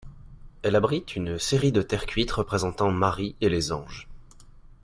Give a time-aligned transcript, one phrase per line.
[0.63, 4.09] Elle abrite une série de terres cuites représentant Marie et les anges.